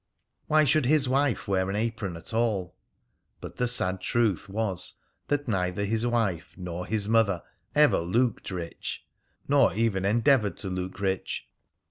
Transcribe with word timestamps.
Why 0.47 0.63
should 0.63 0.87
his 0.87 1.07
wife 1.07 1.47
wear 1.47 1.69
an 1.69 1.75
apron 1.75 2.17
at 2.17 2.33
all? 2.33 2.75
But 3.39 3.57
the 3.57 3.67
sad 3.67 4.01
truth 4.01 4.49
was 4.49 4.95
that 5.27 5.47
neither 5.47 5.85
his 5.85 6.07
wife 6.07 6.55
nor 6.57 6.87
his 6.87 7.07
mother 7.07 7.43
ever 7.75 7.99
looked 7.99 8.49
rich, 8.49 9.05
nor 9.47 9.75
even 9.75 10.03
endeavoured 10.03 10.57
to 10.57 10.69
look 10.71 10.99
rich. 10.99 11.47